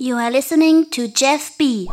You 0.00 0.16
are 0.16 0.30
listening 0.30 0.88
to 0.92 1.08
Jeff 1.08 1.58
B. 1.58 1.86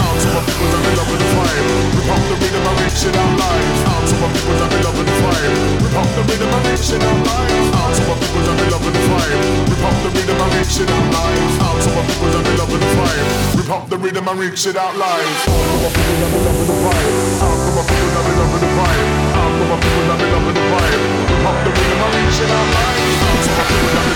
Out 0.00 0.16
to 0.20 0.28
my 0.34 0.40
people 0.46 0.68
that 0.72 0.82
be 0.84 0.92
loving 0.96 1.20
the 1.20 1.28
vibe. 1.36 1.66
Rip 1.96 2.10
up 2.12 2.22
the 2.28 2.34
rhythm 2.40 2.66
and 2.66 2.76
reach 2.80 3.02
it 3.06 3.16
out 3.16 3.32
live. 3.36 3.80
Out 3.86 4.04
to 4.06 4.14
my 4.20 4.28
people 4.32 4.56
that 4.60 4.68
be 4.72 4.78
loving 4.84 5.06
the 5.06 5.16
vibe. 5.22 5.54
Rip 5.82 5.96
up 5.96 6.08
the 6.16 6.22
rhythm 6.26 6.50
and 6.56 6.64
reach 6.66 6.90
it 6.92 7.02
out 7.02 7.20
live. 7.26 7.74
Out 7.76 7.92
to 7.96 8.02
my 8.06 8.14
people 8.20 8.42
that 8.46 8.56
be 8.56 8.66
loving 8.72 8.94
the 8.96 9.02
vibe. 9.06 9.40
Rip 9.70 9.84
up 9.86 9.96
the 10.02 10.08
rhythm 10.16 10.40
and 10.40 10.50
reach 10.56 10.76
it 10.80 10.90
out 10.90 11.06
live. 11.16 11.60
Out 11.66 11.78
to 11.82 11.88
my 11.96 12.02
people 12.06 12.30
that 12.34 12.42
be 12.46 12.52
loving 12.56 12.82
the 12.82 12.90
vibe. 12.96 13.28
Rip 13.56 13.70
up 13.70 13.84
the 13.90 13.96
rhythm 13.96 14.28
and 14.28 14.38
reach 14.40 14.66
it 14.66 14.76
out 14.76 14.94
live. 14.96 15.30
Out 15.46 15.64
to 15.66 15.78
my 15.80 15.90
people 15.96 16.16
that 16.16 16.28
be 16.32 16.38
loving 16.46 16.68
the 16.68 16.76
vibe. 16.84 17.14
Out 17.40 17.56
to 17.56 17.70
my 17.76 17.84
people 17.86 18.10
that 18.16 18.24
be 18.26 18.32
loving 18.36 18.62
the 18.62 18.70
vibe. 18.76 19.08
Out 19.36 19.52
to 19.56 19.64
my 19.66 19.76
people 19.80 20.04
that 20.06 20.18
be 20.20 20.26
loving 20.34 20.56
the 20.56 20.64
vibe. 20.66 21.00
Rip 21.26 21.46
up 21.46 21.56
the 21.64 21.70
rhythm 21.76 22.00
and 22.04 22.12
reach 22.16 22.38
it 22.44 22.50
out 22.52 22.68
live. 22.76 23.00
Out 23.26 23.38
to 23.44 23.50
my 23.56 23.64
people 23.66 23.92
that 23.96 24.04
be 24.06 24.15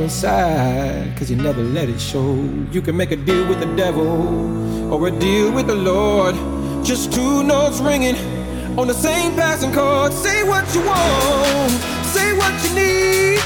Are 0.00 0.04
inside. 0.04 1.16
Cause 1.16 1.30
you 1.30 1.36
never 1.36 1.62
let 1.62 1.88
it 1.88 2.00
show. 2.00 2.34
You 2.72 2.82
can 2.82 2.96
make 2.96 3.10
a 3.10 3.16
deal 3.16 3.46
with 3.46 3.60
the 3.60 3.76
devil 3.76 4.92
or 4.92 5.08
a 5.08 5.10
deal 5.10 5.52
with 5.52 5.66
the 5.66 5.74
Lord. 5.74 6.34
Just 6.84 7.12
two 7.12 7.42
notes 7.42 7.80
ringing 7.80 8.16
on 8.78 8.86
the 8.88 8.94
same 8.94 9.34
passing 9.34 9.72
chord. 9.72 10.12
Say 10.12 10.42
what 10.44 10.64
you 10.74 10.82
want, 10.82 11.72
say 12.14 12.32
what 12.36 12.52
you 12.64 12.70
need. 12.74 13.40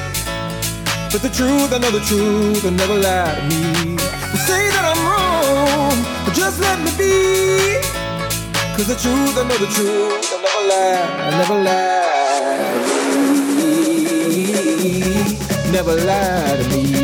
But 1.12 1.22
the 1.22 1.30
truth, 1.30 1.72
I 1.72 1.78
know 1.78 1.90
the 1.90 2.00
truth, 2.00 2.64
will 2.64 2.72
never 2.72 2.94
lie 2.94 3.34
to 3.34 3.42
me. 3.50 3.98
Say 4.48 4.62
that 4.74 4.84
I'm 4.90 5.00
wrong, 5.10 5.96
but 6.24 6.34
just 6.34 6.60
let 6.60 6.78
me 6.84 6.90
be. 6.98 7.80
Cause 8.76 8.88
the 8.88 8.98
truth, 8.98 9.38
I 9.38 9.44
know 9.48 9.58
the 9.58 9.70
truth, 9.76 10.32
I'll 10.32 10.42
never 10.42 10.62
lie, 10.70 11.02
I'll 11.24 11.38
never 11.38 11.62
lie. 11.62 12.03
Never 15.74 15.96
lie 15.96 16.56
to 16.56 16.68
me. 16.68 17.03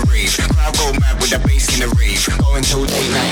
the 0.00 0.10
rave. 0.10 0.36
Crowd 0.54 0.76
go 0.76 0.92
mad 1.00 1.20
with 1.20 1.30
the 1.30 1.38
bass 1.46 1.72
in 1.74 1.88
the 1.88 1.94
rave. 1.96 2.26
Going 2.38 2.62
till 2.62 2.80
late 2.80 3.10
night. 3.10 3.25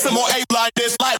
some 0.00 0.14
more 0.14 0.28
A 0.30 0.44
like 0.52 0.72
this, 0.74 0.96
like 1.02 1.19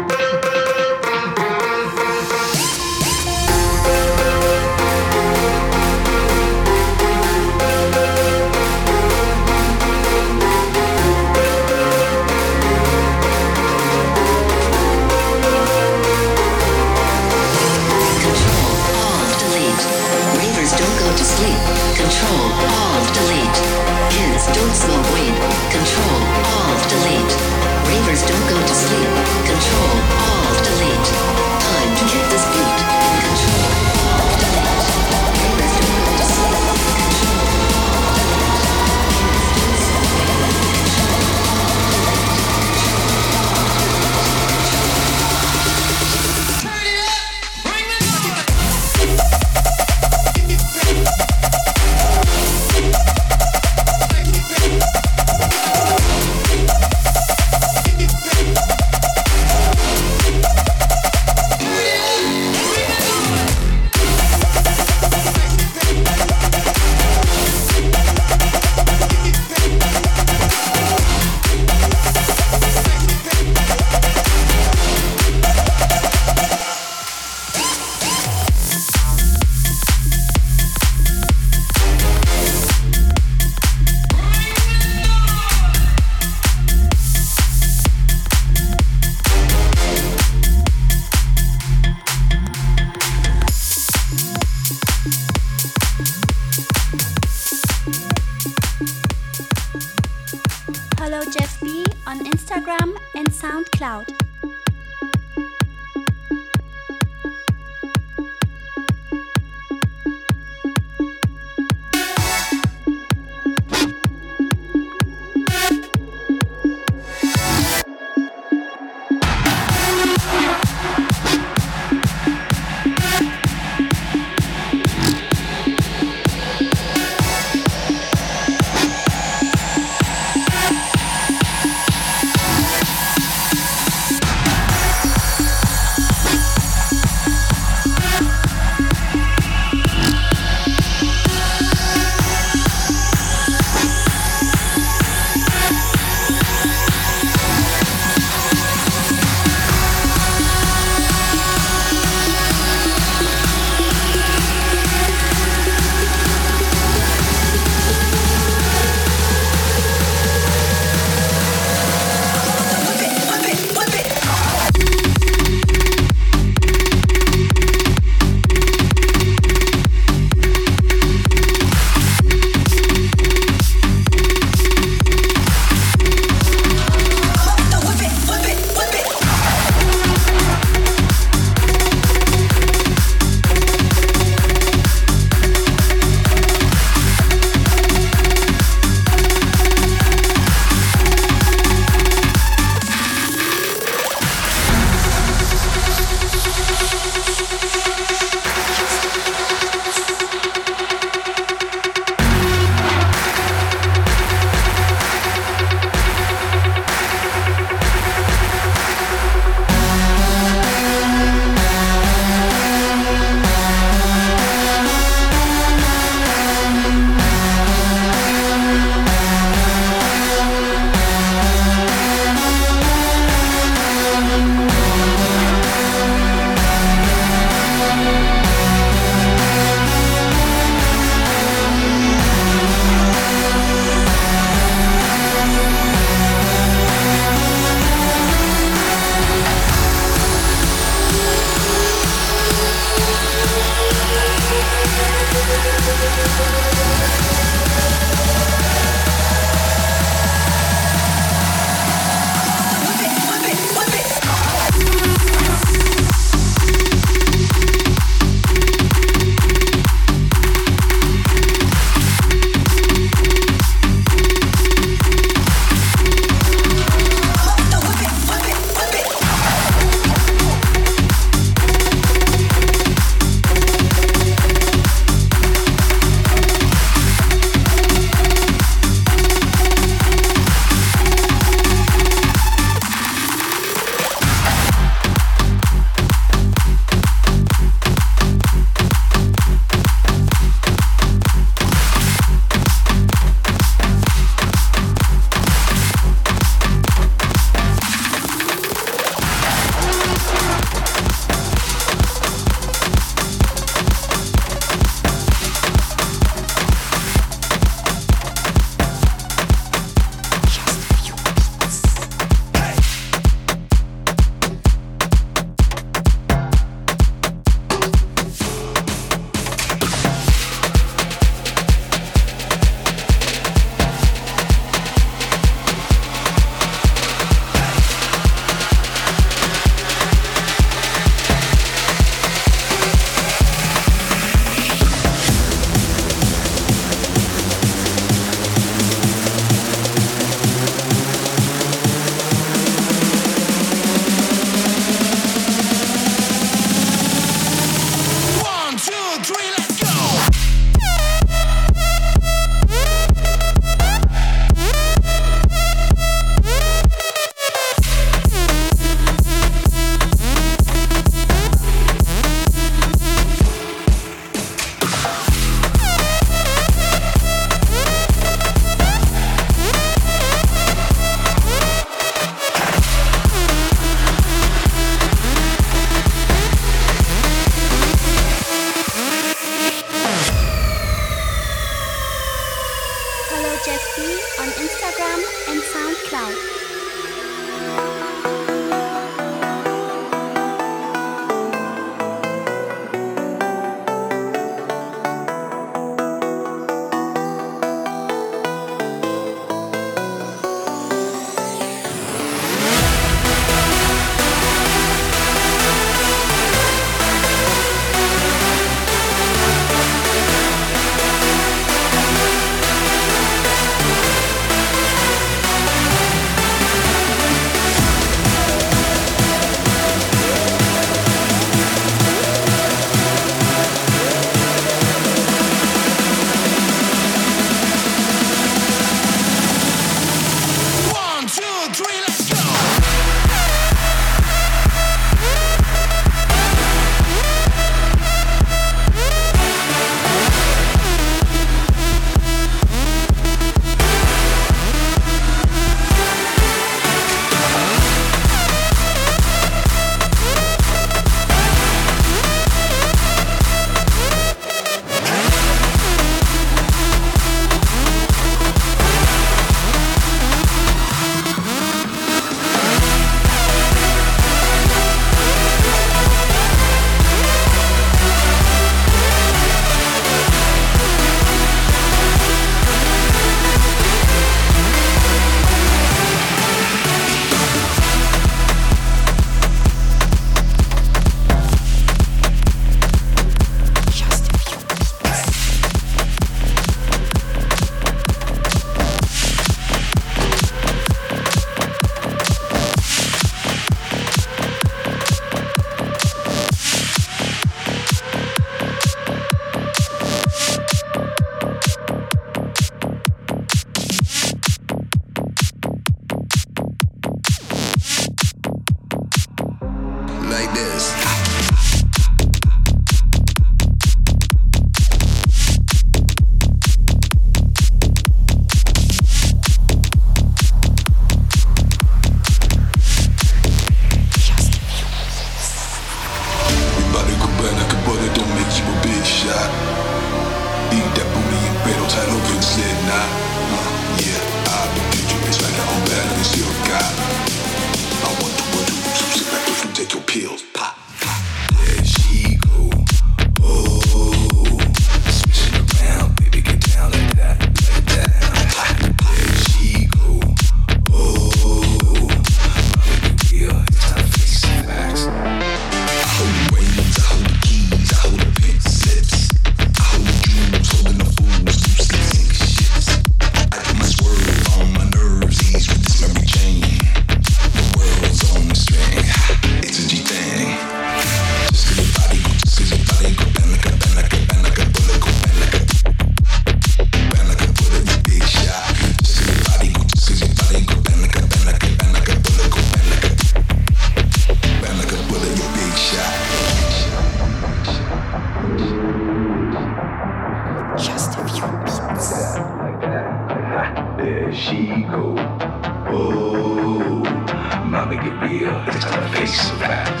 It's 598.43 598.83
her 598.85 599.07
face 599.13 599.39
so 599.39 599.55
fast. 599.57 600.00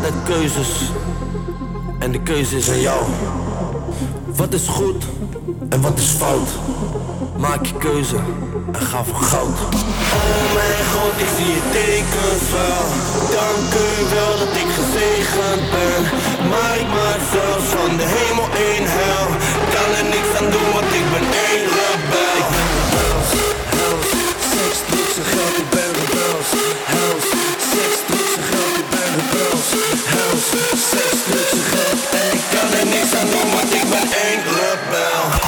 Bestaat 0.00 0.14
uit 0.14 0.24
keuzes. 0.24 0.68
En 1.98 2.12
de 2.12 2.20
keuze 2.20 2.56
is 2.56 2.70
aan 2.70 2.80
jou. 2.80 3.02
Wat 4.36 4.52
is 4.52 4.66
goed 4.68 5.04
en 5.68 5.80
wat 5.80 5.98
is 5.98 6.08
fout? 6.08 6.48
Maak 7.36 7.66
je 7.66 7.74
keuze 7.74 8.16
en 8.72 8.80
ga 8.80 9.04
voor 9.04 9.22
goud. 9.22 9.58
Oh 10.18 10.54
mijn 10.54 10.84
god, 10.92 11.14
ik 11.24 11.30
zie 11.36 11.52
je 11.56 11.62
tekens 11.72 12.46
wel. 12.56 12.84
Dank 13.36 13.70
u 13.84 13.88
wel 14.14 14.32
dat 14.42 14.54
ik 14.62 14.70
gezegend 14.80 15.64
ben. 15.74 16.02
Maar 16.50 16.74
ik 16.82 16.88
maak 16.98 17.22
zelfs 17.36 17.68
van 17.76 17.96
de 17.96 18.06
hemel 18.16 18.48
één 18.68 18.86
hel. 18.98 19.26
Kan 19.74 19.90
er 19.98 20.06
niks 20.14 20.32
aan 20.38 20.50
doen, 20.54 20.70
want 20.76 20.90
ik 21.00 21.06
ben 21.14 21.26
één 21.48 21.66
rebel. 21.78 22.38
Rebels, 22.54 23.30
hels, 23.74 24.08
seks, 24.52 24.78
drugs 24.90 25.16
en 25.20 25.26
geld. 25.32 25.54
Ik 25.62 25.68
ben 25.76 25.90
rebels, 25.98 26.50
hels, 26.92 27.26
seks, 27.70 27.98
hels, 30.12 30.46
seks, 30.90 31.20
drugs 31.28 31.52
en 31.52 31.64
geld. 31.72 32.00
En 32.20 32.32
ik 32.38 32.44
kan 32.50 32.78
er 32.78 32.86
niks 32.86 33.14
aan 33.20 33.30
doen, 33.30 33.50
want 33.54 33.74
ik 33.74 33.84
ben 33.90 34.08
één 34.24 34.42
rebel. 34.42 35.45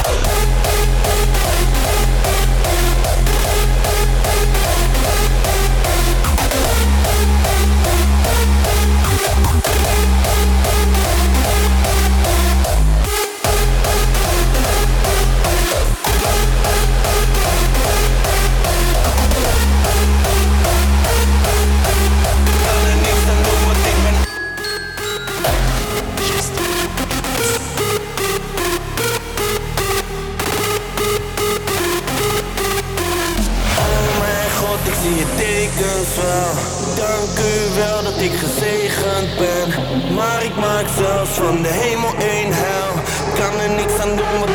Ik 38.21 38.33
gezegend 38.33 39.37
ben. 39.39 39.69
Maar 40.15 40.45
ik 40.45 40.57
maak 40.57 40.87
zelfs 40.97 41.31
van 41.31 41.63
de 41.63 41.69
hemel 41.69 42.15
één 42.19 42.53
hel. 42.53 42.93
Kan 43.39 43.61
er 43.61 43.71
niks 43.71 43.99
aan 43.99 44.17
doen, 44.17 44.48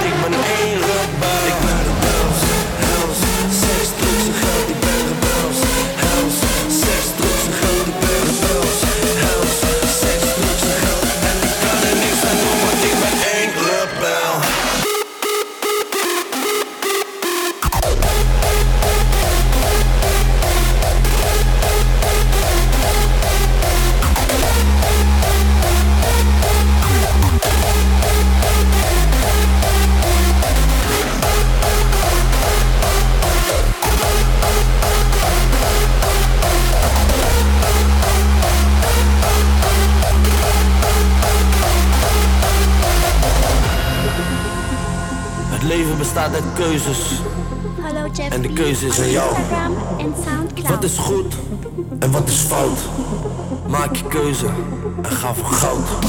uit 46.32 46.44
keuzes. 46.56 47.22
Jeff 48.14 48.30
En 48.30 48.42
de 48.42 48.54
keuze 48.54 48.88
is 48.88 49.00
aan 49.00 49.10
jou. 49.10 49.36
SoundCloud. 50.26 50.70
Wat 50.70 50.84
is 50.84 50.98
goed 50.98 51.34
en 52.00 52.12
wat 52.12 52.28
is 52.28 52.36
fout? 52.36 52.80
Maak 53.68 53.96
je 53.96 54.04
keuze 54.04 54.46
en 55.02 55.12
ga 55.12 55.34
voor 55.34 55.46
goud. 55.46 56.03